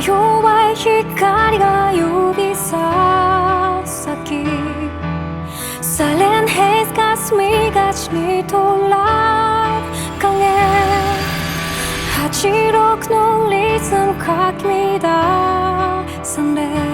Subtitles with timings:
[0.00, 4.44] 弱い光が指さ先
[5.80, 8.56] サレンヘイズが澄みがちにと
[8.90, 9.80] ら
[10.20, 10.44] 影
[12.28, 14.64] 86のリズムかき
[15.00, 16.85] 乱され